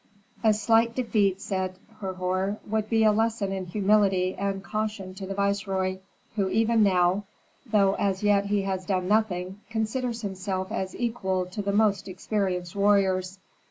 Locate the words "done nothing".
8.87-9.59